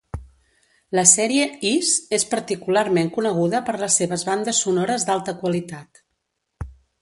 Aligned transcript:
La 0.99 1.01
sèrie 1.09 1.43
"Ys" 1.71 1.91
és 2.17 2.25
particularment 2.31 3.11
coneguda 3.19 3.61
per 3.69 3.77
les 3.83 3.99
seves 4.01 4.25
bandes 4.31 4.63
sonores 4.65 5.07
d'alta 5.11 5.37
qualitat. 5.45 6.03